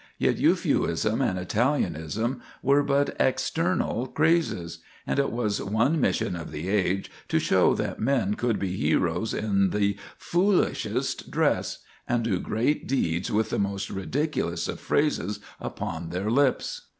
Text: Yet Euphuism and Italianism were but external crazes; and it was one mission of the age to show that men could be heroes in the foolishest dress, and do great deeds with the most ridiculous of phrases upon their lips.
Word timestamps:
Yet 0.17 0.37
Euphuism 0.39 1.21
and 1.21 1.37
Italianism 1.37 2.41
were 2.63 2.81
but 2.81 3.15
external 3.19 4.07
crazes; 4.07 4.79
and 5.05 5.19
it 5.19 5.31
was 5.31 5.61
one 5.61 6.01
mission 6.01 6.35
of 6.35 6.49
the 6.51 6.69
age 6.69 7.11
to 7.27 7.37
show 7.37 7.75
that 7.75 7.99
men 7.99 8.33
could 8.33 8.57
be 8.57 8.75
heroes 8.77 9.31
in 9.31 9.69
the 9.69 9.97
foolishest 10.17 11.29
dress, 11.29 11.83
and 12.07 12.23
do 12.23 12.39
great 12.39 12.87
deeds 12.87 13.29
with 13.29 13.51
the 13.51 13.59
most 13.59 13.91
ridiculous 13.91 14.67
of 14.67 14.79
phrases 14.79 15.39
upon 15.59 16.09
their 16.09 16.31
lips. 16.31 16.87